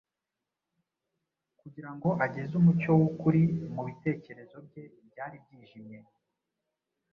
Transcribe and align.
kugira 1.59 1.89
ngo 1.95 2.09
ageze 2.25 2.53
umucyo 2.61 2.91
w’ukuri 2.99 3.41
mu 3.73 3.81
bitekerezo 3.87 4.55
bye 4.67 4.83
byari 5.09 5.35
byijimye. 5.43 5.99